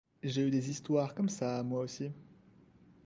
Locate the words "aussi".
1.81-2.11